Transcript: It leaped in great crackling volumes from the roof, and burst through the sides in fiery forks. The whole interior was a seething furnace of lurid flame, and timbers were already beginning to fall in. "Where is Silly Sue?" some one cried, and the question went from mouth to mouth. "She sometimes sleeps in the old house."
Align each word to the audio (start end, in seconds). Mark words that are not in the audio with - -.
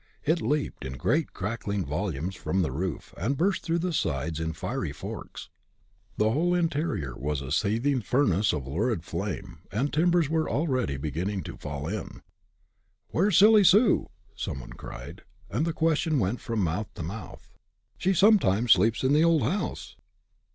It 0.25 0.41
leaped 0.41 0.83
in 0.83 0.93
great 0.93 1.31
crackling 1.31 1.85
volumes 1.85 2.33
from 2.33 2.63
the 2.63 2.71
roof, 2.71 3.13
and 3.17 3.37
burst 3.37 3.61
through 3.61 3.77
the 3.77 3.93
sides 3.93 4.39
in 4.39 4.51
fiery 4.53 4.91
forks. 4.91 5.49
The 6.17 6.31
whole 6.31 6.55
interior 6.55 7.15
was 7.15 7.39
a 7.39 7.51
seething 7.51 8.01
furnace 8.01 8.51
of 8.51 8.65
lurid 8.65 9.03
flame, 9.03 9.59
and 9.71 9.93
timbers 9.93 10.27
were 10.27 10.49
already 10.49 10.97
beginning 10.97 11.43
to 11.43 11.55
fall 11.55 11.87
in. 11.87 12.23
"Where 13.09 13.27
is 13.27 13.37
Silly 13.37 13.63
Sue?" 13.63 14.09
some 14.35 14.59
one 14.59 14.73
cried, 14.73 15.21
and 15.51 15.67
the 15.67 15.71
question 15.71 16.17
went 16.17 16.41
from 16.41 16.63
mouth 16.63 16.91
to 16.95 17.03
mouth. 17.03 17.51
"She 17.99 18.15
sometimes 18.15 18.71
sleeps 18.73 19.03
in 19.03 19.13
the 19.13 19.23
old 19.23 19.43
house." 19.43 19.95